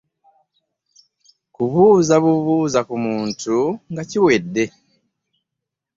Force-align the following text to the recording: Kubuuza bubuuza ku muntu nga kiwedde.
Kubuuza 1.53 2.13
bubuuza 2.23 2.79
ku 2.87 2.95
muntu 3.05 3.55
nga 3.91 4.03
kiwedde. 4.09 4.63